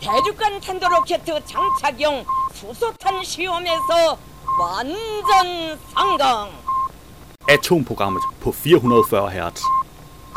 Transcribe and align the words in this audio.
대륙간 0.00 0.60
탄도로켓 0.60 1.24
장착용 1.24 2.24
수소탄 2.54 3.22
시험에서 3.24 4.18
완전 4.60 5.78
성공. 5.94 6.50
Atomprogrammet 7.48 8.22
på 8.40 8.52
440 8.52 9.30
Hz. 9.30 9.62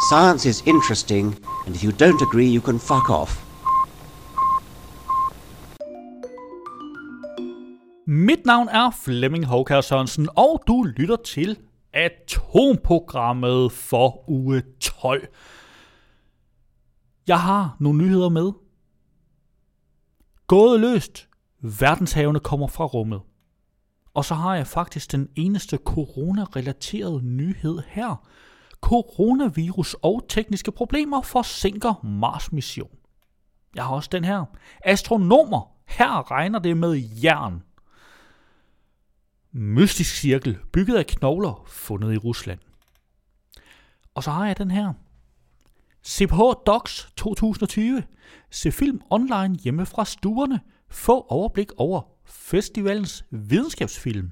Science 0.09 0.45
is 0.45 0.63
interesting, 0.65 1.35
and 1.65 1.75
if 1.75 1.83
you 1.83 1.91
don't 1.91 2.21
agree, 2.21 2.47
you 2.47 2.61
can 2.61 2.79
fuck 2.79 3.09
off. 3.09 3.43
Mit 8.07 8.45
navn 8.45 8.67
er 8.69 8.91
Flemming 9.03 9.45
Håkær 9.45 9.81
Sørensen, 9.81 10.29
og 10.35 10.63
du 10.67 10.83
lytter 10.83 11.15
til 11.15 11.57
Atomprogrammet 11.93 13.71
for 13.71 14.29
uge 14.29 14.63
12. 14.79 15.27
Jeg 17.27 17.39
har 17.39 17.75
nogle 17.79 17.97
nyheder 17.97 18.29
med. 18.29 18.51
Gået 20.46 20.80
løst. 20.80 21.28
Verdenshavene 21.60 22.40
kommer 22.40 22.66
fra 22.66 22.84
rummet. 22.84 23.20
Og 24.14 24.24
så 24.24 24.34
har 24.34 24.54
jeg 24.54 24.66
faktisk 24.66 25.12
den 25.12 25.28
eneste 25.36 25.76
corona-relaterede 25.76 27.22
nyhed 27.22 27.82
her. 27.86 28.26
Coronavirus 28.80 29.96
og 30.02 30.24
tekniske 30.28 30.72
problemer 30.72 31.22
forsinker 31.22 32.04
Mars-mission. 32.04 32.90
Jeg 33.74 33.84
har 33.84 33.94
også 33.94 34.08
den 34.12 34.24
her. 34.24 34.44
Astronomer. 34.84 35.70
Her 35.86 36.30
regner 36.30 36.58
det 36.58 36.76
med 36.76 36.94
jern. 37.22 37.62
Mystisk 39.52 40.16
cirkel, 40.16 40.58
bygget 40.72 40.96
af 40.96 41.06
knogler, 41.06 41.64
fundet 41.66 42.14
i 42.14 42.16
Rusland. 42.16 42.60
Og 44.14 44.22
så 44.22 44.30
har 44.30 44.46
jeg 44.46 44.58
den 44.58 44.70
her. 44.70 44.92
CPH 46.06 46.40
Docs 46.66 47.08
2020. 47.16 48.02
Se 48.50 48.72
film 48.72 49.00
online 49.10 49.56
hjemme 49.56 49.86
fra 49.86 50.04
stuerne. 50.04 50.60
Få 50.90 51.26
overblik 51.28 51.72
over 51.76 52.02
festivalens 52.24 53.24
videnskabsfilm. 53.30 54.30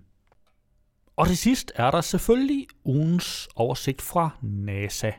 Og 1.16 1.26
til 1.26 1.36
sidst 1.36 1.72
er 1.74 1.90
der 1.90 2.00
selvfølgelig 2.00 2.66
ugens 2.84 3.48
oversigt 3.56 4.02
fra 4.02 4.30
NASA. 4.42 5.10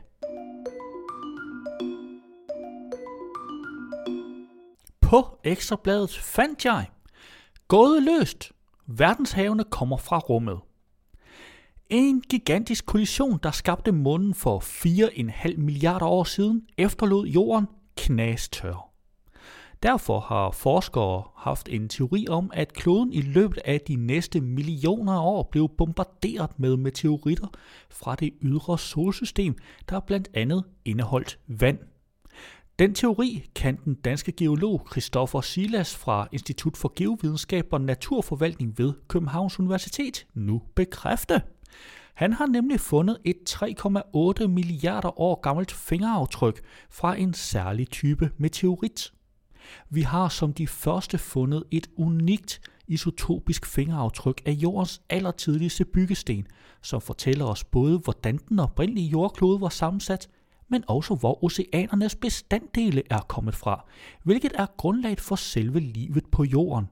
På 5.00 5.38
Ekstrabladet 5.44 6.18
fandt 6.18 6.64
jeg 6.64 6.86
Gået 7.68 8.02
løst. 8.02 8.52
Verdenshavene 8.86 9.64
kommer 9.64 9.96
fra 9.96 10.18
rummet. 10.18 10.58
En 11.90 12.20
gigantisk 12.20 12.86
kollision, 12.86 13.38
der 13.42 13.50
skabte 13.50 13.92
månen 13.92 14.34
for 14.34 14.58
4,5 14.60 15.56
milliarder 15.56 16.06
år 16.06 16.24
siden, 16.24 16.62
efterlod 16.78 17.26
jorden 17.26 17.66
knastør. 17.96 18.90
Derfor 19.82 20.20
har 20.20 20.50
forskere 20.50 21.22
haft 21.36 21.68
en 21.68 21.88
teori 21.88 22.26
om, 22.28 22.50
at 22.54 22.72
kloden 22.72 23.12
i 23.12 23.20
løbet 23.20 23.58
af 23.64 23.80
de 23.80 23.96
næste 23.96 24.40
millioner 24.40 25.12
af 25.12 25.26
år 25.26 25.48
blev 25.52 25.68
bombarderet 25.68 26.58
med 26.58 26.76
meteoritter 26.76 27.46
fra 27.90 28.14
det 28.14 28.30
ydre 28.42 28.78
solsystem, 28.78 29.56
der 29.88 30.00
blandt 30.00 30.28
andet 30.34 30.64
indeholdt 30.84 31.38
vand. 31.46 31.78
Den 32.78 32.94
teori 32.94 33.46
kan 33.54 33.78
den 33.84 33.94
danske 33.94 34.32
geolog 34.32 34.86
Christoffer 34.90 35.40
Silas 35.40 35.96
fra 35.96 36.28
Institut 36.32 36.76
for 36.76 36.92
Geovidenskab 36.96 37.72
og 37.72 37.80
Naturforvaltning 37.80 38.78
ved 38.78 38.92
Københavns 39.08 39.60
Universitet 39.60 40.26
nu 40.34 40.62
bekræfte. 40.74 41.42
Han 42.14 42.32
har 42.32 42.46
nemlig 42.46 42.80
fundet 42.80 43.18
et 43.24 43.36
3,8 43.48 44.46
milliarder 44.46 45.20
år 45.20 45.40
gammelt 45.40 45.72
fingeraftryk 45.72 46.60
fra 46.90 47.18
en 47.18 47.34
særlig 47.34 47.90
type 47.90 48.30
meteorit. 48.36 49.12
Vi 49.90 50.02
har 50.02 50.28
som 50.28 50.52
de 50.52 50.66
første 50.66 51.18
fundet 51.18 51.64
et 51.70 51.86
unikt 51.96 52.60
isotopisk 52.88 53.66
fingeraftryk 53.66 54.42
af 54.46 54.52
jordens 54.52 55.02
allertidligste 55.10 55.84
byggesten, 55.84 56.46
som 56.82 57.00
fortæller 57.00 57.44
os 57.44 57.64
både, 57.64 57.98
hvordan 57.98 58.36
den 58.48 58.58
oprindelige 58.58 59.08
jordklode 59.08 59.60
var 59.60 59.68
sammensat, 59.68 60.28
men 60.68 60.84
også 60.88 61.14
hvor 61.14 61.44
oceanernes 61.44 62.16
bestanddele 62.16 63.02
er 63.10 63.20
kommet 63.20 63.54
fra, 63.54 63.86
hvilket 64.22 64.52
er 64.54 64.66
grundlaget 64.76 65.20
for 65.20 65.36
selve 65.36 65.80
livet 65.80 66.24
på 66.32 66.44
jorden. 66.44 66.86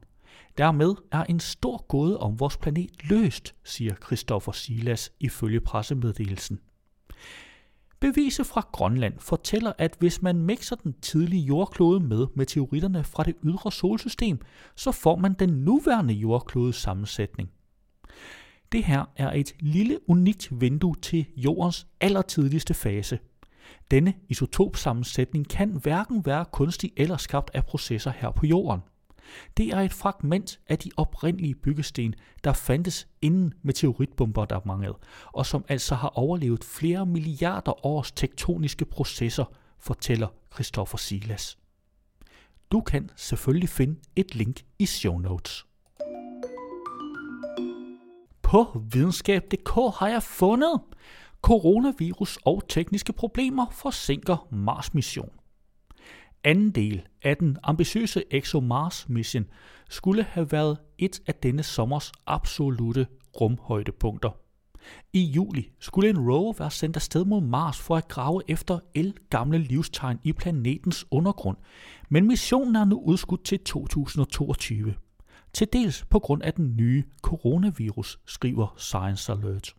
Dermed 0.59 0.95
er 1.13 1.25
en 1.25 1.41
stor 1.41 1.87
gåde 1.87 2.19
om 2.19 2.41
vores 2.41 2.57
planet 2.57 2.91
løst, 3.05 3.55
siger 3.65 3.95
Christoffer 4.07 4.53
Silas 4.53 5.13
ifølge 5.21 5.61
pressemeddelelsen. 5.61 6.61
Beviser 8.01 8.45
fra 8.45 8.69
Grønland 8.73 9.19
fortæller, 9.19 9.73
at 9.79 9.97
hvis 9.99 10.23
man 10.23 10.43
mixer 10.43 10.77
den 10.77 10.95
tidlige 11.03 11.43
jordklode 11.43 12.01
med 12.01 12.27
meteoritterne 12.35 13.05
fra 13.05 13.25
det 13.25 13.35
ydre 13.45 13.73
solsystem, 13.73 14.41
så 14.77 14.93
får 14.93 15.17
man 15.17 15.35
den 15.39 15.49
nuværende 15.49 16.15
jordklodes 16.15 16.77
sammensætning. 16.77 17.51
Det 18.73 18.85
her 18.85 19.05
er 19.17 19.33
et 19.33 19.55
lille 19.61 19.99
unikt 20.11 20.61
vindue 20.61 20.95
til 21.03 21.27
jordens 21.37 21.87
allertidligste 22.01 22.75
fase. 22.75 23.19
Denne 23.91 24.15
isotopsammensætning 24.29 25.49
kan 25.49 25.69
hverken 25.83 26.27
være 26.27 26.45
kunstig 26.53 26.93
eller 26.97 27.17
skabt 27.17 27.51
af 27.55 27.67
processer 27.67 28.11
her 28.11 28.31
på 28.31 28.47
jorden. 28.47 28.81
Det 29.57 29.69
er 29.69 29.81
et 29.81 29.93
fragment 29.93 30.61
af 30.69 30.79
de 30.79 30.91
oprindelige 30.97 31.55
byggesten, 31.55 32.15
der 32.45 32.53
fandtes 32.53 33.09
inden 33.23 33.55
meteoritbombardementet, 33.63 34.95
og 35.27 35.47
som 35.47 35.65
altså 35.69 35.95
har 35.95 36.09
overlevet 36.09 36.65
flere 36.65 37.07
milliarder 37.07 37.87
års 37.87 38.13
tektoniske 38.13 38.85
processer, 38.85 39.45
fortæller 39.79 40.29
Christoffer 40.55 40.99
Silas. 40.99 41.59
Du 42.73 42.81
kan 42.81 43.11
selvfølgelig 43.17 43.69
finde 43.69 44.01
et 44.17 44.35
link 44.35 44.61
i 44.79 44.87
show 44.87 45.19
notes. 45.19 45.67
På 48.43 48.83
videnskab.dk 48.93 49.99
har 49.99 50.09
jeg 50.09 50.23
fundet 50.23 50.81
coronavirus 51.43 52.39
og 52.45 52.63
tekniske 52.69 53.13
problemer 53.13 53.67
forsinker 53.71 54.49
Mars-mission. 54.51 55.31
Anden 56.45 56.71
del 56.71 57.03
af 57.23 57.37
den 57.37 57.59
ambitiøse 57.63 58.25
ExoMars-mission 58.31 59.45
skulle 59.89 60.23
have 60.23 60.53
været 60.53 60.79
et 60.99 61.23
af 61.27 61.35
denne 61.35 61.63
sommers 61.63 62.13
absolute 62.27 63.07
rumhøjdepunkter. 63.41 64.31
I 65.13 65.25
juli 65.25 65.73
skulle 65.81 66.11
en 66.11 66.19
rover 66.31 66.53
være 66.59 66.71
sendt 66.71 66.97
afsted 66.97 67.25
mod 67.25 67.41
Mars 67.41 67.81
for 67.81 67.97
at 67.97 68.09
grave 68.09 68.43
efter 68.49 68.79
el 68.95 69.15
gamle 69.31 69.59
livstegn 69.59 70.19
i 70.25 70.33
planetens 70.33 71.07
undergrund, 71.11 71.57
men 72.09 72.29
missionen 72.29 72.77
er 72.77 72.85
nu 72.85 73.03
udskudt 73.05 73.45
til 73.45 73.61
2022. 73.61 74.95
Til 75.53 75.69
dels 75.73 76.05
på 76.05 76.19
grund 76.19 76.43
af 76.43 76.55
den 76.55 76.77
nye 76.77 77.05
coronavirus, 77.23 78.21
skriver 78.27 78.75
Science 78.77 79.33
Alert. 79.33 79.75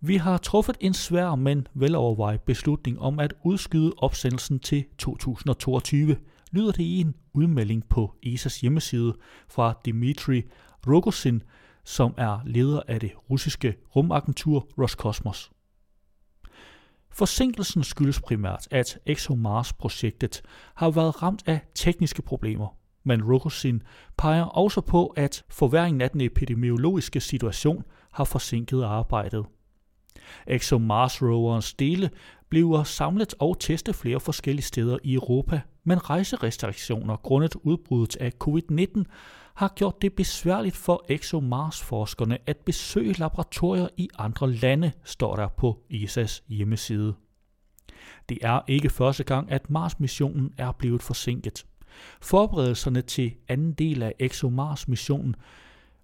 Vi 0.00 0.16
har 0.16 0.38
truffet 0.38 0.76
en 0.80 0.94
svær, 0.94 1.34
men 1.34 1.66
velovervejet 1.74 2.40
beslutning 2.40 3.00
om 3.00 3.20
at 3.20 3.34
udskyde 3.44 3.92
opsendelsen 3.96 4.58
til 4.58 4.84
2022, 4.98 6.16
lyder 6.52 6.72
det 6.72 6.82
i 6.84 7.00
en 7.00 7.14
udmelding 7.34 7.88
på 7.88 8.14
ESA's 8.26 8.60
hjemmeside 8.60 9.14
fra 9.48 9.74
Dmitri 9.84 10.42
Rogozin, 10.86 11.42
som 11.84 12.14
er 12.16 12.40
leder 12.44 12.80
af 12.88 13.00
det 13.00 13.12
russiske 13.30 13.76
rumagentur 13.96 14.68
Roscosmos. 14.78 15.50
Forsinkelsen 17.10 17.84
skyldes 17.84 18.20
primært, 18.20 18.68
at 18.70 18.98
ExoMars-projektet 19.06 20.42
har 20.74 20.90
været 20.90 21.22
ramt 21.22 21.42
af 21.46 21.60
tekniske 21.74 22.22
problemer, 22.22 22.76
men 23.04 23.24
Rogozin 23.24 23.82
peger 24.18 24.44
også 24.44 24.80
på, 24.80 25.06
at 25.06 25.44
forværingen 25.48 26.00
af 26.00 26.10
den 26.10 26.20
epidemiologiske 26.20 27.20
situation 27.20 27.84
har 28.12 28.24
forsinket 28.24 28.82
arbejdet. 28.82 29.46
ExoMars 30.46 31.22
roverens 31.22 31.74
dele 31.74 32.10
bliver 32.48 32.84
samlet 32.84 33.34
og 33.38 33.60
testet 33.60 33.94
flere 33.94 34.20
forskellige 34.20 34.64
steder 34.64 34.98
i 35.04 35.14
Europa, 35.14 35.60
men 35.84 36.10
rejserestriktioner 36.10 37.16
grundet 37.16 37.56
udbruddet 37.62 38.16
af 38.16 38.32
covid-19 38.44 39.02
har 39.54 39.72
gjort 39.76 40.02
det 40.02 40.12
besværligt 40.12 40.76
for 40.76 41.04
ExoMars-forskerne 41.08 42.38
at 42.46 42.56
besøge 42.56 43.12
laboratorier 43.12 43.88
i 43.96 44.08
andre 44.18 44.52
lande, 44.52 44.92
står 45.04 45.36
der 45.36 45.48
på 45.48 45.78
ESA's 45.92 46.42
hjemmeside. 46.48 47.14
Det 48.28 48.38
er 48.42 48.60
ikke 48.68 48.90
første 48.90 49.24
gang, 49.24 49.52
at 49.52 49.70
Mars-missionen 49.70 50.52
er 50.58 50.72
blevet 50.72 51.02
forsinket. 51.02 51.66
Forberedelserne 52.20 53.02
til 53.02 53.34
anden 53.48 53.72
del 53.72 54.02
af 54.02 54.14
ExoMars-missionen 54.18 55.36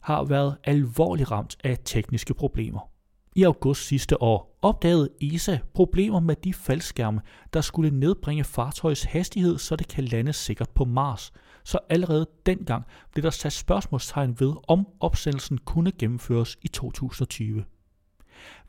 har 0.00 0.25
været 0.25 0.56
alvorligt 0.64 1.31
ramt 1.31 1.56
af 1.64 1.78
tekniske 1.84 2.34
problemer. 2.34 2.91
I 3.34 3.43
august 3.43 3.87
sidste 3.87 4.23
år 4.23 4.58
opdagede 4.62 5.08
ESA 5.20 5.58
problemer 5.75 6.20
med 6.20 6.37
de 6.37 6.55
faldskærme, 6.55 7.20
der 7.52 7.61
skulle 7.61 7.90
nedbringe 7.90 8.44
fartøjets 8.44 9.02
hastighed, 9.02 9.58
så 9.58 9.76
det 9.76 9.88
kan 9.88 10.05
lande 10.05 10.32
sikkert 10.32 10.70
på 10.70 10.84
Mars. 10.84 11.32
Så 11.64 11.79
allerede 11.88 12.26
dengang 12.46 12.84
blev 13.12 13.23
der 13.23 13.31
sat 13.31 13.52
spørgsmålstegn 13.52 14.40
ved, 14.40 14.55
om 14.69 14.87
opsendelsen 15.00 15.58
kunne 15.58 15.93
gennemføres 15.93 16.58
i 16.62 16.69
2020. 16.69 17.64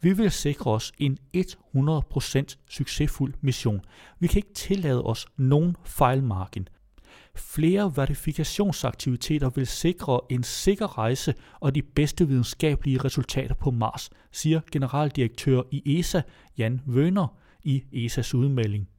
Vi 0.01 0.13
vil 0.13 0.31
sikre 0.31 0.71
os 0.71 0.91
en 0.97 1.17
100% 1.37 2.55
succesfuld 2.69 3.33
mission. 3.41 3.81
Vi 4.19 4.27
kan 4.27 4.37
ikke 4.37 4.53
tillade 4.53 5.03
os 5.03 5.27
nogen 5.37 5.75
fejlmargin. 5.83 6.67
Flere 7.35 7.95
verifikationsaktiviteter 7.95 9.49
vil 9.49 9.67
sikre 9.67 10.19
en 10.29 10.43
sikker 10.43 10.97
rejse 10.97 11.33
og 11.59 11.75
de 11.75 11.81
bedste 11.81 12.27
videnskabelige 12.27 12.97
resultater 12.97 13.55
på 13.55 13.71
Mars, 13.71 14.09
siger 14.31 14.61
generaldirektør 14.71 15.61
i 15.71 15.99
ESA 15.99 16.21
Jan 16.57 16.81
Wöhner 16.87 17.27
i 17.63 17.83
ESAs 17.93 18.33
udmelding. 18.33 18.89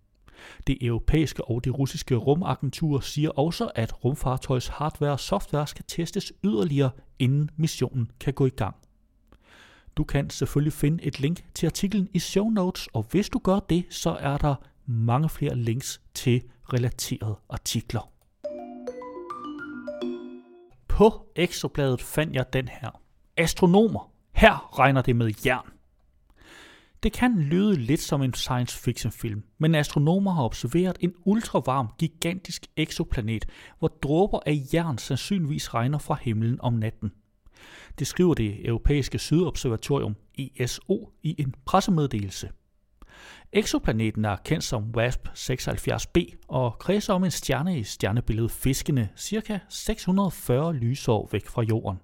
Det 0.66 0.78
europæiske 0.81 1.44
og 1.44 1.64
det 1.64 1.78
russiske 1.78 2.14
rumagentur 2.16 3.00
siger 3.00 3.31
også, 3.31 3.70
at 3.75 4.04
rumfartøjs 4.04 4.66
hardware 4.66 5.12
og 5.12 5.20
software 5.20 5.66
skal 5.66 5.84
testes 5.88 6.32
yderligere, 6.44 6.90
inden 7.19 7.50
missionen 7.56 8.10
kan 8.20 8.34
gå 8.34 8.46
i 8.46 8.50
gang. 8.50 8.76
Du 9.96 10.04
kan 10.04 10.31
selvfølgelig 10.31 10.72
finde 10.72 11.04
et 11.04 11.20
link 11.20 11.44
til 11.54 11.66
artiklen 11.66 12.08
i 12.14 12.19
show 12.19 12.50
notes, 12.50 12.88
og 12.92 13.06
hvis 13.10 13.28
du 13.28 13.38
gør 13.38 13.58
det, 13.58 13.84
så 13.90 14.10
er 14.10 14.38
der 14.38 14.54
mange 14.86 15.28
flere 15.28 15.56
links 15.56 16.00
til 16.14 16.42
relaterede 16.72 17.36
artikler. 17.48 18.13
På 20.94 21.26
ekstrabladet 21.37 22.02
fandt 22.02 22.35
jeg 22.35 22.52
den 22.52 22.69
her. 22.69 23.00
Astronomer. 23.37 24.12
Her 24.32 24.79
regner 24.79 25.02
det 25.02 25.17
med 25.17 25.32
jern. 25.46 25.70
Det 27.02 27.12
kan 27.12 27.38
lyde 27.38 27.76
lidt 27.76 28.00
som 28.00 28.23
en 28.23 28.35
science 28.35 28.79
fiction 28.79 29.12
film, 29.12 29.43
men 29.58 29.75
astronomer 29.75 30.31
har 30.31 30.44
observeret 30.44 30.96
en 31.00 31.14
ultravarm, 31.25 31.88
gigantisk 31.99 32.67
eksoplanet, 32.76 33.46
hvor 33.79 33.88
dråber 33.88 34.41
af 34.46 34.62
jern 34.75 34.99
sandsynligvis 34.99 35.75
regner 35.75 35.99
fra 35.99 36.19
himlen 36.23 36.61
om 36.61 36.73
natten. 36.73 37.12
Det 37.99 38.06
skriver 38.06 38.35
det 38.35 38.67
europæiske 38.67 39.19
sydobservatorium 39.19 40.17
ESO 40.38 41.12
i 41.23 41.35
en 41.38 41.55
pressemeddelelse. 41.64 42.50
Exoplaneten 43.52 44.24
er 44.24 44.36
kendt 44.36 44.64
som 44.64 44.94
WASP-76b 44.96 46.44
og 46.48 46.78
kredser 46.78 47.14
om 47.14 47.24
en 47.24 47.30
stjerne 47.30 47.78
i 47.78 47.82
stjernebilledet 47.82 48.50
Fiskene, 48.50 49.08
ca. 49.18 49.58
640 49.68 50.74
lysår 50.74 51.28
væk 51.32 51.46
fra 51.46 51.62
Jorden. 51.62 51.98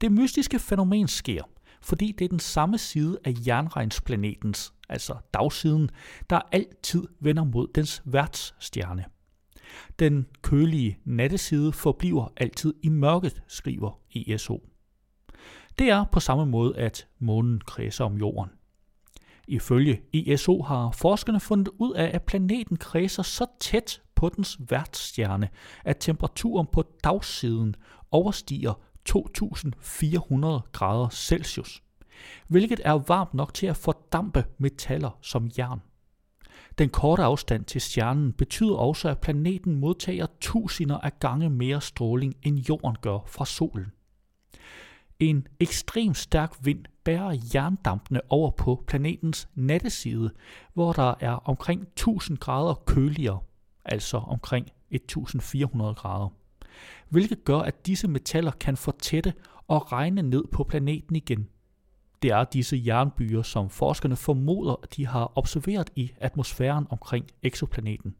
Det 0.00 0.12
mystiske 0.12 0.58
fænomen 0.58 1.08
sker, 1.08 1.42
fordi 1.82 2.12
det 2.12 2.24
er 2.24 2.28
den 2.28 2.38
samme 2.38 2.78
side 2.78 3.18
af 3.24 3.34
jernregnsplanetens, 3.46 4.72
altså 4.88 5.14
dagsiden, 5.34 5.90
der 6.30 6.40
altid 6.52 7.04
vender 7.20 7.44
mod 7.44 7.68
dens 7.74 8.02
værtsstjerne. 8.04 9.04
Den 9.98 10.26
kølige 10.42 10.98
natteside 11.04 11.72
forbliver 11.72 12.28
altid 12.36 12.74
i 12.82 12.88
mørket, 12.88 13.42
skriver 13.48 14.00
ESO. 14.14 14.62
Det 15.78 15.90
er 15.90 16.04
på 16.12 16.20
samme 16.20 16.46
måde, 16.46 16.76
at 16.76 17.08
månen 17.18 17.60
kredser 17.60 18.04
om 18.04 18.16
jorden. 18.16 18.50
Ifølge 19.50 20.00
ESO 20.12 20.62
har 20.62 20.90
forskerne 20.90 21.40
fundet 21.40 21.68
ud 21.78 21.94
af, 21.94 22.10
at 22.14 22.22
planeten 22.22 22.76
kredser 22.76 23.22
så 23.22 23.46
tæt 23.60 24.02
på 24.14 24.28
dens 24.28 24.58
værtsstjerne, 24.68 25.48
at 25.84 25.96
temperaturen 26.00 26.66
på 26.72 26.84
dagsiden 27.04 27.74
overstiger 28.10 28.74
2400 29.04 30.62
grader 30.72 31.08
Celsius, 31.08 31.82
hvilket 32.48 32.80
er 32.84 32.92
varmt 32.92 33.34
nok 33.34 33.54
til 33.54 33.66
at 33.66 33.76
fordampe 33.76 34.44
metaller 34.58 35.18
som 35.22 35.50
jern. 35.58 35.80
Den 36.78 36.88
korte 36.88 37.22
afstand 37.22 37.64
til 37.64 37.80
stjernen 37.80 38.32
betyder 38.32 38.74
også, 38.74 39.08
at 39.08 39.18
planeten 39.18 39.74
modtager 39.74 40.26
tusinder 40.40 40.98
af 40.98 41.18
gange 41.20 41.50
mere 41.50 41.80
stråling, 41.80 42.34
end 42.42 42.58
jorden 42.68 42.96
gør 43.00 43.18
fra 43.26 43.46
solen. 43.46 43.86
En 45.20 45.46
ekstrem 45.60 46.14
stærk 46.14 46.54
vind 46.62 46.84
bærer 47.04 47.38
jerndampene 47.54 48.20
over 48.28 48.50
på 48.50 48.84
planetens 48.86 49.48
natteside, 49.54 50.30
hvor 50.74 50.92
der 50.92 51.14
er 51.20 51.32
omkring 51.32 51.82
1000 51.82 52.38
grader 52.38 52.74
køligere, 52.74 53.40
altså 53.84 54.16
omkring 54.16 54.66
1400 54.90 55.94
grader. 55.94 56.28
Hvilket 57.08 57.44
gør, 57.44 57.58
at 57.58 57.86
disse 57.86 58.08
metaller 58.08 58.50
kan 58.50 58.76
fortætte 58.76 59.32
og 59.68 59.92
regne 59.92 60.22
ned 60.22 60.44
på 60.52 60.64
planeten 60.64 61.16
igen. 61.16 61.48
Det 62.22 62.30
er 62.30 62.44
disse 62.44 62.82
jernbyer, 62.86 63.42
som 63.42 63.70
forskerne 63.70 64.16
formoder, 64.16 64.76
at 64.82 64.96
de 64.96 65.06
har 65.06 65.32
observeret 65.38 65.90
i 65.96 66.12
atmosfæren 66.16 66.86
omkring 66.90 67.26
exoplaneten. 67.42 68.14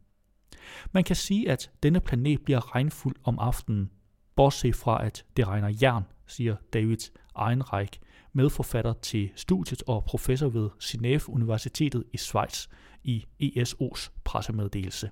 Man 0.91 1.03
kan 1.03 1.15
sige, 1.15 1.51
at 1.51 1.71
denne 1.83 1.99
planet 1.99 2.41
bliver 2.41 2.75
regnfuld 2.75 3.15
om 3.23 3.39
aftenen, 3.39 3.89
bortset 4.35 4.75
fra 4.75 5.05
at 5.05 5.25
det 5.37 5.47
regner 5.47 5.73
jern, 5.81 6.03
siger 6.27 6.55
David 6.73 6.97
Einreich, 7.49 7.99
medforfatter 8.33 8.93
til 8.93 9.29
studiet 9.35 9.83
og 9.87 10.03
professor 10.03 10.49
ved 10.49 10.69
Genève 10.83 11.29
Universitetet 11.29 12.03
i 12.13 12.17
Schweiz 12.17 12.67
i 13.03 13.25
ESO's 13.43 14.09
pressemeddelelse. 14.23 15.11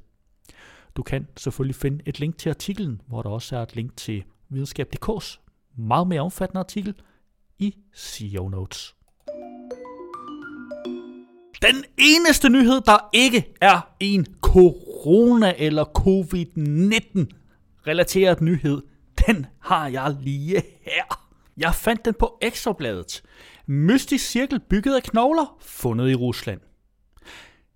Du 0.95 1.04
kan 1.04 1.27
selvfølgelig 1.38 1.75
finde 1.75 2.04
et 2.06 2.19
link 2.19 2.38
til 2.38 2.50
artiklen, 2.50 3.01
hvor 3.07 3.21
der 3.21 3.30
også 3.30 3.57
er 3.57 3.63
et 3.63 3.75
link 3.75 3.98
til 3.98 4.24
videnskab.dk's 4.50 5.39
meget 5.77 6.07
mere 6.07 6.22
omfattende 6.22 6.60
artikel 6.60 6.94
i 7.60 7.75
CEO 7.95 8.50
notes. 8.50 8.95
Den 11.62 11.83
eneste 11.98 12.50
nyhed, 12.50 12.81
der 12.81 13.10
ikke 13.13 13.54
er 13.62 13.81
en 14.00 14.27
corona- 14.45 15.54
eller 15.57 15.86
covid-19 15.86 17.25
relateret 17.88 18.42
nyhed, 18.42 18.81
den 19.27 19.45
har 19.60 19.88
jeg 19.88 20.18
lige 20.21 20.63
her. 20.81 21.30
Jeg 21.57 21.75
fandt 21.75 22.06
den 22.06 22.13
på 22.13 22.38
Ekstrabladet. 22.42 23.24
Mystisk 23.66 24.25
cirkel 24.30 24.60
bygget 24.60 24.95
af 24.95 25.04
knogler, 25.04 25.57
fundet 25.62 26.10
i 26.10 26.16
Rusland. 26.16 26.62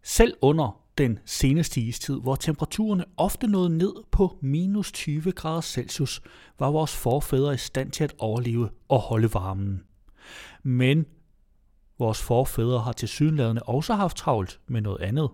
Selv 0.03 0.33
under 0.41 0.79
den 0.97 1.19
seneste 1.25 1.81
istid, 1.81 2.19
hvor 2.21 2.35
temperaturerne 2.35 3.05
ofte 3.17 3.47
nåede 3.47 3.77
ned 3.77 3.93
på 4.11 4.37
minus 4.41 4.91
20 4.91 5.31
grader 5.31 5.61
Celsius, 5.61 6.21
var 6.59 6.71
vores 6.71 6.95
forfædre 6.95 7.53
i 7.53 7.57
stand 7.57 7.91
til 7.91 8.03
at 8.03 8.13
overleve 8.17 8.69
og 8.89 8.99
holde 8.99 9.33
varmen. 9.33 9.83
Men 10.63 11.05
vores 11.99 12.21
forfædre 12.21 12.79
har 12.79 12.91
til 12.91 13.07
sydenladende 13.07 13.63
også 13.63 13.93
haft 13.93 14.17
travlt 14.17 14.59
med 14.67 14.81
noget 14.81 15.01
andet. 15.01 15.29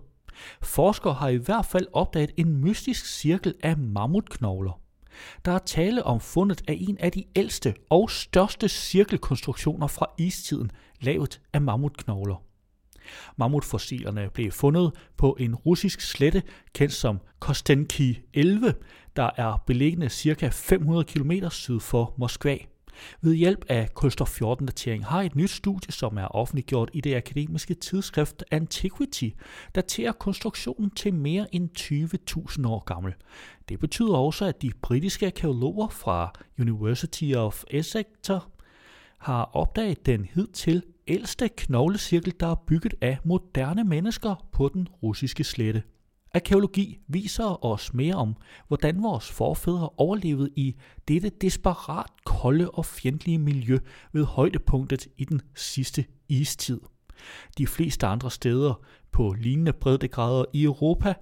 Forskere 0.62 1.14
har 1.14 1.28
i 1.28 1.36
hvert 1.36 1.66
fald 1.66 1.86
opdaget 1.92 2.30
en 2.36 2.56
mystisk 2.56 3.06
cirkel 3.06 3.54
af 3.62 3.78
mammutknogler. 3.78 4.80
Der 5.44 5.52
er 5.52 5.58
tale 5.58 6.02
om 6.02 6.20
fundet 6.20 6.62
af 6.68 6.76
en 6.80 6.98
af 7.00 7.12
de 7.12 7.24
ældste 7.36 7.74
og 7.90 8.10
største 8.10 8.68
cirkelkonstruktioner 8.68 9.86
fra 9.86 10.06
istiden, 10.18 10.70
lavet 11.00 11.40
af 11.52 11.60
mammutknogler. 11.60 12.42
Mammutfossilerne 13.36 14.30
blev 14.34 14.52
fundet 14.52 14.92
på 15.16 15.36
en 15.40 15.54
russisk 15.54 16.00
slette, 16.00 16.42
kendt 16.74 16.94
som 16.94 17.20
Kostenki 17.38 18.20
11, 18.34 18.74
der 19.16 19.30
er 19.36 19.62
beliggende 19.66 20.08
ca. 20.08 20.48
500 20.52 21.04
km 21.04 21.32
syd 21.50 21.80
for 21.80 22.14
Moskva. 22.18 22.56
Ved 23.20 23.34
hjælp 23.34 23.64
af 23.68 23.94
kulstof 23.94 24.42
14-datering 24.42 25.06
har 25.06 25.22
et 25.22 25.36
nyt 25.36 25.50
studie, 25.50 25.92
som 25.92 26.16
er 26.16 26.26
offentliggjort 26.26 26.90
i 26.92 27.00
det 27.00 27.14
akademiske 27.14 27.74
tidsskrift 27.74 28.44
Antiquity, 28.50 29.28
daterer 29.74 30.12
konstruktionen 30.12 30.90
til 30.90 31.14
mere 31.14 31.54
end 31.54 31.68
20.000 31.78 32.68
år 32.68 32.84
gammel. 32.84 33.14
Det 33.68 33.80
betyder 33.80 34.14
også, 34.14 34.44
at 34.44 34.62
de 34.62 34.70
britiske 34.82 35.26
arkeologer 35.26 35.88
fra 35.88 36.32
University 36.58 37.32
of 37.36 37.64
Essex 37.70 38.06
har 39.18 39.50
opdaget 39.52 40.06
den 40.06 40.24
hidtil 40.24 40.82
ældste 41.08 41.48
knoglecirkel, 41.48 42.34
der 42.40 42.46
er 42.46 42.64
bygget 42.66 42.94
af 43.00 43.18
moderne 43.24 43.84
mennesker 43.84 44.46
på 44.52 44.70
den 44.74 44.88
russiske 45.02 45.44
slette. 45.44 45.82
Arkeologi 46.34 46.98
viser 47.08 47.64
os 47.64 47.94
mere 47.94 48.14
om, 48.14 48.36
hvordan 48.68 49.02
vores 49.02 49.30
forfædre 49.30 49.88
overlevede 49.96 50.50
i 50.56 50.76
dette 51.08 51.28
desperat 51.28 52.10
kolde 52.24 52.70
og 52.70 52.86
fjendtlige 52.86 53.38
miljø 53.38 53.78
ved 54.12 54.24
højdepunktet 54.24 55.08
i 55.18 55.24
den 55.24 55.40
sidste 55.54 56.04
istid. 56.28 56.80
De 57.58 57.66
fleste 57.66 58.06
andre 58.06 58.30
steder 58.30 58.74
på 59.12 59.34
lignende 59.38 59.72
breddegrader 59.72 60.44
i 60.52 60.64
Europa 60.64 61.14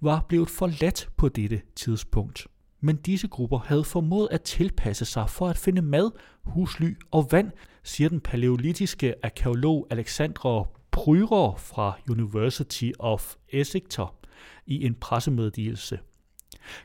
var 0.00 0.24
blevet 0.28 0.50
forladt 0.50 1.08
på 1.16 1.28
dette 1.28 1.60
tidspunkt. 1.76 2.46
Men 2.80 2.96
disse 2.96 3.28
grupper 3.28 3.58
havde 3.58 3.84
formået 3.84 4.28
at 4.30 4.42
tilpasse 4.42 5.04
sig 5.04 5.30
for 5.30 5.48
at 5.48 5.58
finde 5.58 5.82
mad, 5.82 6.10
husly 6.44 6.94
og 7.10 7.28
vand, 7.30 7.50
siger 7.82 8.08
den 8.08 8.20
paleolitiske 8.20 9.14
arkeolog 9.22 9.86
Alexandra 9.90 10.64
Pryrer 10.90 11.56
fra 11.56 11.98
University 12.10 12.90
of 12.98 13.34
Exeter 13.48 14.19
i 14.66 14.86
en 14.86 14.94
pressemeddelelse. 14.94 15.98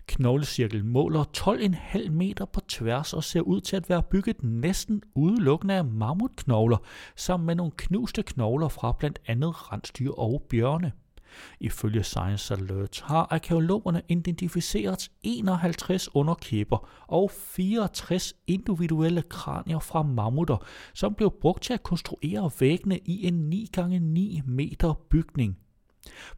Knoglecirklen 0.08 0.88
måler 0.88 1.24
12,5 1.38 2.10
meter 2.10 2.46
på 2.46 2.60
tværs 2.68 3.14
og 3.14 3.24
ser 3.24 3.42
ud 3.42 3.62
til 3.62 3.76
at 3.76 3.90
være 3.90 4.04
bygget 4.04 4.44
næsten 4.44 5.02
udelukkende 5.16 5.74
af 5.74 5.86
mammutknogler, 5.86 6.78
sammen 7.16 7.46
med 7.46 7.56
nogle 7.56 7.72
knuste 7.78 8.24
knogler 8.24 8.68
fra 8.68 8.96
blandt 9.00 9.20
andet 9.28 9.72
rensdyr 9.72 10.12
og 10.12 10.44
bjørne. 10.50 10.92
Ifølge 11.60 12.04
Science 12.04 12.54
Alert 12.54 13.02
har 13.06 13.28
arkeologerne 13.32 14.02
identificeret 14.10 15.12
51 15.24 16.16
underkæber 16.16 16.90
og 17.08 17.32
64 17.32 18.34
individuelle 18.48 19.22
kranier 19.22 19.80
fra 19.80 20.04
mammutter, 20.04 20.58
som 20.94 21.14
blev 21.14 21.34
brugt 21.42 21.64
til 21.64 21.74
at 21.74 21.84
konstruere 21.84 22.52
væggene 22.60 22.98
i 22.98 23.28
en 23.28 23.54
9x9 23.54 24.42
meter 24.46 24.94
bygning. 25.10 25.58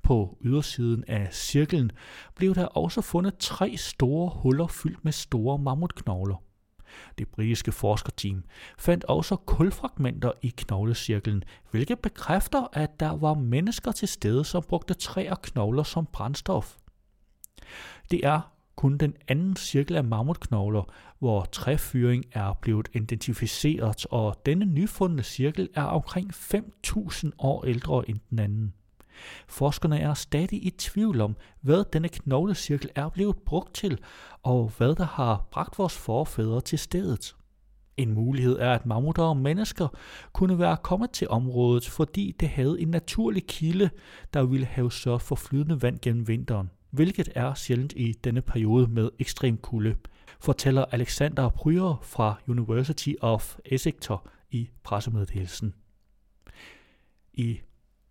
På 0.03 0.38
ydersiden 0.41 1.03
af 1.07 1.29
cirklen 1.31 1.91
blev 2.36 2.55
der 2.55 2.65
også 2.65 3.01
fundet 3.01 3.38
tre 3.38 3.77
store 3.77 4.31
huller 4.36 4.67
fyldt 4.67 5.05
med 5.05 5.12
store 5.12 5.57
mammutknogler. 5.57 6.43
Det 7.17 7.27
britiske 7.27 7.71
forskerteam 7.71 8.43
fandt 8.77 9.03
også 9.03 9.36
kulfragmenter 9.36 10.31
i 10.41 10.53
knoglecirklen, 10.57 11.43
hvilket 11.71 12.00
bekræfter, 12.00 12.67
at 12.74 13.00
der 13.00 13.17
var 13.17 13.33
mennesker 13.33 13.91
til 13.91 14.07
stede, 14.07 14.45
som 14.45 14.63
brugte 14.69 14.93
træ 14.93 15.29
og 15.29 15.41
knogler 15.41 15.83
som 15.83 16.07
brændstof. 16.13 16.75
Det 18.12 18.25
er 18.25 18.53
kun 18.75 18.97
den 18.97 19.15
anden 19.27 19.55
cirkel 19.55 19.95
af 19.95 20.03
mammutknogler, 20.03 20.93
hvor 21.19 21.45
træfyring 21.45 22.25
er 22.31 22.53
blevet 22.62 22.89
identificeret, 22.93 24.05
og 24.05 24.41
denne 24.45 24.65
nyfundne 24.65 25.24
cirkel 25.24 25.69
er 25.74 25.83
omkring 25.83 26.31
5.000 26.33 27.29
år 27.38 27.65
ældre 27.65 28.09
end 28.09 28.19
den 28.29 28.39
anden. 28.39 28.74
Forskerne 29.47 30.00
er 30.00 30.13
stadig 30.13 30.65
i 30.65 30.69
tvivl 30.69 31.21
om, 31.21 31.36
hvad 31.62 31.83
denne 31.93 32.09
knoglecirkel 32.09 32.89
er 32.95 33.09
blevet 33.09 33.38
brugt 33.45 33.74
til, 33.74 34.00
og 34.43 34.71
hvad 34.77 34.95
der 34.95 35.05
har 35.05 35.47
bragt 35.51 35.77
vores 35.77 35.97
forfædre 35.97 36.62
til 36.62 36.79
stedet. 36.79 37.36
En 37.97 38.13
mulighed 38.13 38.59
er, 38.59 38.74
at 38.74 38.86
mammutter 38.86 39.24
og 39.24 39.38
mennesker 39.38 39.88
kunne 40.33 40.59
være 40.59 40.77
kommet 40.77 41.12
til 41.12 41.29
området, 41.29 41.89
fordi 41.89 42.36
det 42.39 42.50
havde 42.50 42.81
en 42.81 42.88
naturlig 42.88 43.47
kilde, 43.47 43.89
der 44.33 44.43
ville 44.43 44.65
have 44.65 44.91
sørget 44.91 45.21
for 45.21 45.36
flydende 45.36 45.81
vand 45.81 46.00
gennem 46.01 46.27
vinteren, 46.27 46.69
hvilket 46.89 47.29
er 47.36 47.53
sjældent 47.53 47.93
i 47.95 48.12
denne 48.12 48.41
periode 48.41 48.88
med 48.88 49.09
ekstrem 49.19 49.57
kulde, 49.57 49.95
fortæller 50.39 50.86
Alexander 50.91 51.50
Pryor 51.50 52.00
fra 52.03 52.36
University 52.47 53.13
of 53.21 53.57
Exeter 53.65 54.29
i 54.51 54.69
pressemeddelelsen. 54.83 55.74
I 57.33 57.59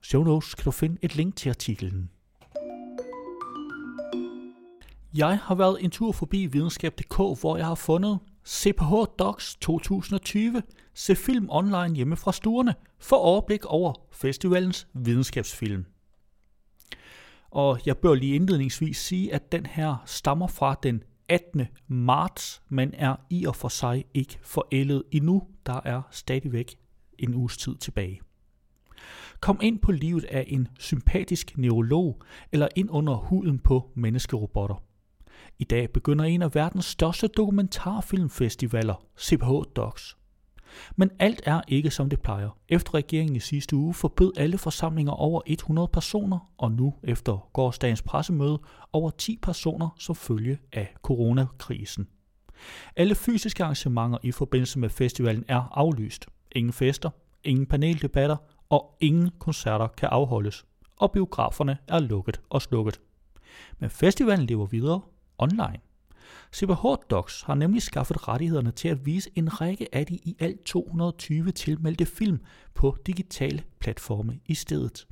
show 0.09 0.25
notes 0.25 0.55
kan 0.55 0.65
du 0.65 0.71
finde 0.71 0.99
et 1.03 1.17
link 1.17 1.37
til 1.37 1.49
artiklen. 1.49 2.11
Jeg 5.15 5.39
har 5.39 5.55
været 5.55 5.85
en 5.85 5.91
tur 5.91 6.13
forbi 6.13 6.47
videnskab.dk, 6.47 7.17
hvor 7.17 7.57
jeg 7.57 7.67
har 7.67 7.75
fundet 7.75 8.19
CPH 8.47 8.93
Docs 9.19 9.57
2020. 9.61 10.63
Se 10.95 11.17
film 11.17 11.47
online 11.51 11.95
hjemme 11.95 12.17
fra 12.17 12.33
stuerne 12.33 12.75
for 12.99 13.17
overblik 13.17 13.65
over 13.65 13.93
festivalens 14.13 14.89
videnskabsfilm. 14.95 15.85
Og 17.51 17.81
jeg 17.87 17.97
bør 17.97 18.15
lige 18.15 18.35
indledningsvis 18.35 18.97
sige, 18.97 19.35
at 19.35 19.53
den 19.53 19.67
her 19.67 20.03
stammer 20.05 20.47
fra 20.47 20.77
den 20.83 21.03
18. 21.29 21.67
marts, 21.89 22.63
men 22.69 22.95
er 22.95 23.17
i 23.31 23.45
og 23.45 23.57
for 23.57 23.69
sig 23.69 24.05
ikke 24.15 24.39
forældet 24.43 25.03
endnu. 25.13 25.43
Der 25.67 25.81
er 25.85 26.03
stadigvæk 26.11 26.75
en 27.19 27.35
uges 27.35 27.57
tid 27.57 27.75
tilbage. 27.75 28.26
Kom 29.41 29.59
ind 29.63 29.79
på 29.79 29.93
livet 29.93 30.25
af 30.25 30.45
en 30.49 30.69
sympatisk 30.79 31.59
neurolog 31.59 32.23
eller 32.53 32.69
ind 32.77 32.91
under 32.91 33.15
huden 33.15 33.59
på 33.59 33.91
menneskerobotter. 33.95 34.83
I 35.59 35.65
dag 35.65 35.91
begynder 35.91 36.25
en 36.25 36.43
af 36.43 36.55
verdens 36.55 36.85
største 36.85 37.27
dokumentarfilmfestivaler, 37.27 39.05
CPH 39.21 39.51
Docs. 39.77 40.17
Men 40.97 41.11
alt 41.19 41.41
er 41.45 41.61
ikke 41.69 41.91
som 41.91 42.11
det 42.11 42.21
plejer. 42.21 42.59
Efter 42.69 42.95
regeringen 42.95 43.37
i 43.37 43.41
sidste 43.41 43.77
uge 43.77 43.95
forbød 43.95 44.33
alle 44.37 44.59
forsamlinger 44.59 45.13
over 45.13 45.41
100 45.47 45.89
personer, 45.89 46.53
og 46.59 46.73
nu 46.73 46.95
efter 47.03 47.49
gårdsdagens 47.53 48.03
pressemøde 48.03 48.59
over 48.93 49.11
10 49.11 49.39
personer 49.43 49.89
som 49.99 50.15
følge 50.15 50.59
af 50.73 50.95
coronakrisen. 51.03 52.09
Alle 52.97 53.15
fysiske 53.15 53.65
arrangementer 53.65 54.19
i 54.23 54.33
forbindelse 54.33 54.79
med 54.79 54.89
festivalen 54.89 55.45
er 55.49 55.63
aflyst. 55.73 56.27
Ingen 56.53 56.73
fester, 56.73 57.11
ingen 57.45 57.67
paneldebatter 57.67 58.37
og 58.71 58.97
ingen 59.01 59.31
koncerter 59.39 59.87
kan 59.87 60.09
afholdes, 60.13 60.65
og 60.97 61.13
biograferne 61.13 61.79
er 61.89 62.01
lukket 62.01 62.41
og 62.51 62.63
slukket. 62.63 63.01
Men 63.79 63.91
festivalen 63.91 64.47
lever 64.47 64.67
videre 64.67 65.01
online. 65.39 65.79
CBH 66.55 66.85
Docs 67.11 67.43
har 67.43 67.55
nemlig 67.55 67.83
skaffet 67.83 68.29
rettighederne 68.29 68.71
til 68.71 68.89
at 68.89 69.07
vise 69.07 69.31
en 69.35 69.61
række 69.61 69.95
af 69.95 70.07
de 70.07 70.15
i 70.15 70.37
alt 70.39 70.65
220 70.65 71.51
tilmeldte 71.51 72.07
film 72.07 72.41
på 72.75 72.97
digitale 73.07 73.63
platforme 73.79 74.41
i 74.47 74.55
stedet. 74.55 75.07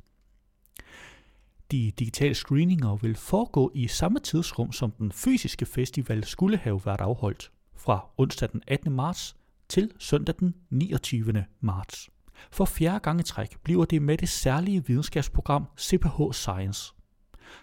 De 1.71 1.91
digitale 1.99 2.35
screeninger 2.35 2.95
vil 2.95 3.15
foregå 3.15 3.71
i 3.75 3.87
samme 3.87 4.19
tidsrum, 4.19 4.71
som 4.71 4.91
den 4.91 5.11
fysiske 5.11 5.65
festival 5.65 6.23
skulle 6.23 6.57
have 6.57 6.81
været 6.85 7.01
afholdt, 7.01 7.51
fra 7.75 8.09
onsdag 8.17 8.49
den 8.51 8.61
18. 8.67 8.91
marts 8.91 9.35
til 9.69 9.91
søndag 9.99 10.35
den 10.39 10.55
29. 10.69 11.45
marts. 11.59 12.09
For 12.51 12.65
fjerde 12.65 12.99
gang 12.99 13.19
i 13.19 13.23
træk 13.23 13.57
bliver 13.63 13.85
det 13.85 14.01
med 14.01 14.17
det 14.17 14.29
særlige 14.29 14.85
videnskabsprogram 14.85 15.65
CPH 15.79 16.21
Science. 16.31 16.93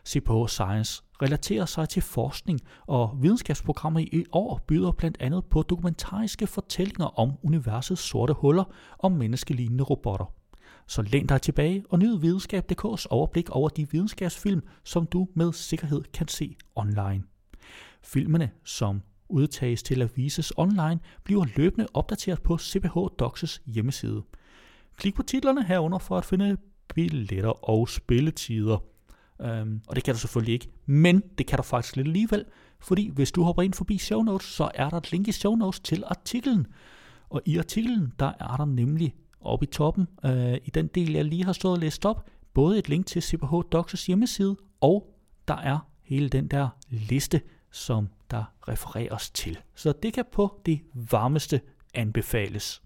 CPH 0.08 0.46
Science 0.48 1.02
relaterer 1.22 1.66
sig 1.66 1.88
til 1.88 2.02
forskning, 2.02 2.60
og 2.86 3.18
videnskabsprogrammet 3.20 4.02
i 4.02 4.24
år 4.32 4.60
byder 4.66 4.92
blandt 4.92 5.16
andet 5.20 5.44
på 5.44 5.62
dokumentariske 5.62 6.46
fortællinger 6.46 7.20
om 7.20 7.32
universets 7.42 8.02
sorte 8.02 8.32
huller 8.32 8.64
og 8.98 9.12
menneskelignende 9.12 9.84
robotter. 9.84 10.32
Så 10.86 11.02
læn 11.02 11.26
dig 11.26 11.42
tilbage 11.42 11.84
og 11.90 11.98
nyd 11.98 12.18
videnskab.dk's 12.18 13.06
overblik 13.10 13.50
over 13.50 13.68
de 13.68 13.90
videnskabsfilm, 13.90 14.62
som 14.84 15.06
du 15.06 15.28
med 15.34 15.52
sikkerhed 15.52 16.02
kan 16.02 16.28
se 16.28 16.56
online. 16.74 17.22
Filmene, 18.02 18.50
som 18.64 19.02
udtages 19.28 19.82
til 19.82 20.02
at 20.02 20.16
vises 20.16 20.52
online, 20.56 21.00
bliver 21.24 21.46
løbende 21.56 21.86
opdateret 21.94 22.42
på 22.42 22.58
CPH 22.58 22.96
Docs 23.18 23.62
hjemmeside. 23.66 24.22
Klik 25.02 25.14
på 25.14 25.22
titlerne 25.22 25.64
herunder 25.64 25.98
for 25.98 26.18
at 26.18 26.24
finde 26.24 26.56
billetter 26.94 27.68
og 27.68 27.88
spilletider. 27.88 28.78
Um, 29.38 29.80
og 29.88 29.96
det 29.96 30.04
kan 30.04 30.14
du 30.14 30.20
selvfølgelig 30.20 30.52
ikke, 30.52 30.68
men 30.86 31.22
det 31.38 31.46
kan 31.46 31.56
du 31.56 31.62
faktisk 31.62 31.96
lidt 31.96 32.06
alligevel, 32.06 32.44
fordi 32.80 33.10
hvis 33.10 33.32
du 33.32 33.42
hopper 33.42 33.62
ind 33.62 33.74
forbi 33.74 33.98
show 33.98 34.22
notes, 34.22 34.46
så 34.46 34.70
er 34.74 34.90
der 34.90 34.96
et 34.96 35.12
link 35.12 35.28
i 35.28 35.32
show 35.32 35.54
notes 35.54 35.80
til 35.80 36.04
artiklen. 36.06 36.66
Og 37.30 37.42
i 37.44 37.58
artiklen, 37.58 38.12
der 38.18 38.32
er 38.40 38.56
der 38.56 38.64
nemlig 38.64 39.14
oppe 39.40 39.64
i 39.64 39.66
toppen, 39.66 40.08
uh, 40.24 40.54
i 40.54 40.70
den 40.74 40.86
del, 40.86 41.12
jeg 41.12 41.24
lige 41.24 41.44
har 41.44 41.52
stået 41.52 41.72
og 41.72 41.80
læst 41.80 42.06
op, 42.06 42.30
både 42.54 42.78
et 42.78 42.88
link 42.88 43.06
til 43.06 43.22
CPH 43.22 43.54
Docs 43.72 44.06
hjemmeside, 44.06 44.56
og 44.80 45.16
der 45.48 45.56
er 45.56 45.78
hele 46.02 46.28
den 46.28 46.48
der 46.48 46.68
liste, 46.90 47.40
som 47.70 48.08
der 48.30 48.44
refereres 48.68 49.30
til. 49.30 49.58
Så 49.74 49.92
det 49.92 50.12
kan 50.12 50.24
på 50.32 50.60
det 50.66 50.80
varmeste 50.94 51.60
anbefales. 51.94 52.82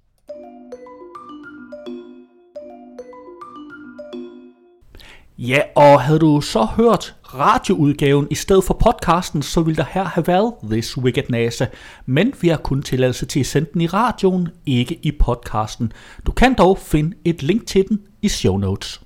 Ja, 5.38 5.60
og 5.74 6.02
havde 6.02 6.18
du 6.18 6.40
så 6.40 6.64
hørt 6.64 7.16
radioudgaven 7.34 8.28
i 8.30 8.34
stedet 8.34 8.64
for 8.64 8.74
podcasten, 8.74 9.42
så 9.42 9.62
ville 9.62 9.76
der 9.76 9.84
her 9.90 10.04
have 10.04 10.26
været 10.26 10.54
This 10.70 10.98
Wicked 10.98 11.24
NASA. 11.28 11.66
Men 12.06 12.34
vi 12.40 12.48
har 12.48 12.56
kun 12.56 12.82
tilladelse 12.82 13.26
til 13.26 13.40
at 13.40 13.46
sende 13.46 13.68
den 13.72 13.80
i 13.80 13.86
radioen, 13.86 14.48
ikke 14.66 14.98
i 15.02 15.12
podcasten. 15.12 15.92
Du 16.26 16.32
kan 16.32 16.54
dog 16.54 16.78
finde 16.78 17.16
et 17.24 17.42
link 17.42 17.66
til 17.66 17.88
den 17.88 17.98
i 18.22 18.28
show 18.28 18.56
notes. 18.56 19.00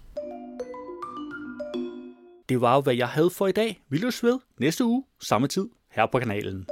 Det 2.48 2.60
var 2.60 2.74
jo, 2.74 2.80
hvad 2.80 2.94
jeg 2.94 3.08
havde 3.08 3.30
for 3.30 3.46
i 3.46 3.52
dag. 3.52 3.80
Vi 3.88 3.98
løs 3.98 4.24
ved 4.24 4.38
næste 4.60 4.84
uge, 4.84 5.04
samme 5.20 5.48
tid, 5.48 5.68
her 5.92 6.06
på 6.12 6.18
kanalen. 6.18 6.66